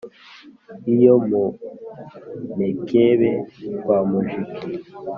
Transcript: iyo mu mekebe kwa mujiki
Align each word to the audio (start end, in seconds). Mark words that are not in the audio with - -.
iyo 0.93 1.13
mu 1.27 1.43
mekebe 2.57 3.31
kwa 3.81 3.99
mujiki 4.09 4.67